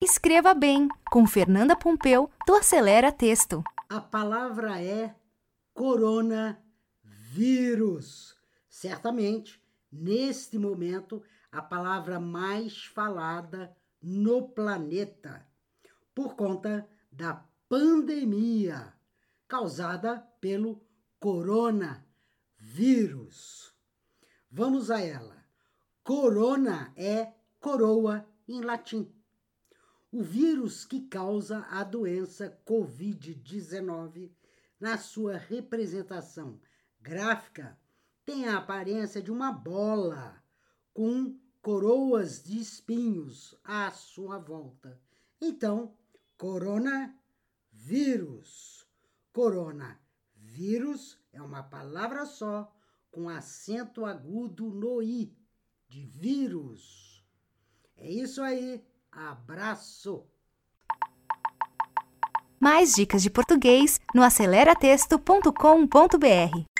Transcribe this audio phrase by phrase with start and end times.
[0.00, 3.64] Escreva bem com Fernanda Pompeu do Acelera Texto.
[3.88, 5.16] A palavra é
[5.72, 8.36] coronavírus.
[8.68, 9.58] Certamente,
[9.90, 15.48] neste momento, a palavra mais falada no planeta,
[16.14, 18.92] por conta da pandemia
[19.48, 20.86] causada pelo
[21.18, 23.74] coronavírus.
[24.50, 25.42] Vamos a ela.
[26.04, 29.15] Corona é coroa em latim.
[30.10, 34.30] O vírus que causa a doença Covid-19,
[34.78, 36.60] na sua representação
[37.00, 37.78] gráfica,
[38.24, 40.42] tem a aparência de uma bola
[40.94, 45.00] com coroas de espinhos à sua volta.
[45.40, 45.96] Então,
[46.36, 47.16] coronavírus.
[49.32, 52.72] Coronavírus é uma palavra só
[53.10, 55.36] com acento agudo no i,
[55.88, 57.24] de vírus.
[57.96, 58.84] É isso aí.
[59.16, 60.24] Abraço!
[62.60, 66.75] Mais dicas de português no aceleratexto.com.br.